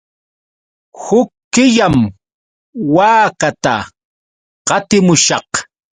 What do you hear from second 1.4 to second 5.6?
killam waakata qatimushaq.